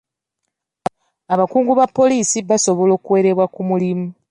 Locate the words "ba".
1.79-1.85